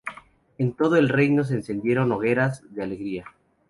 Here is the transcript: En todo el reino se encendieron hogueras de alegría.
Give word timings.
En 0.57 0.73
todo 0.73 0.95
el 0.95 1.09
reino 1.09 1.43
se 1.43 1.53
encendieron 1.53 2.11
hogueras 2.11 2.63
de 2.73 2.81
alegría. 2.81 3.25